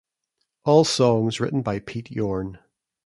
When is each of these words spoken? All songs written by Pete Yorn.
All 0.65 0.83
songs 0.83 1.39
written 1.39 1.61
by 1.61 1.77
Pete 1.77 2.09
Yorn. 2.09 2.57